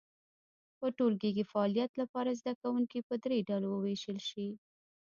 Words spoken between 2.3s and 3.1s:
زده کوونکي